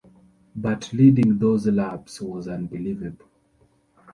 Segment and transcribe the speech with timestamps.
[0.55, 3.27] But leading those laps was unbelievable.